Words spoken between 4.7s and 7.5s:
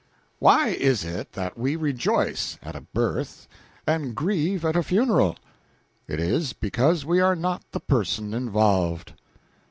a funeral? It is because we are